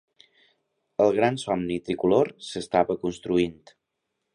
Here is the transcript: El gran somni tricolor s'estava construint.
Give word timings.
El 1.05 1.13
gran 1.19 1.37
somni 1.43 1.79
tricolor 1.91 2.35
s'estava 2.49 3.01
construint. 3.07 3.67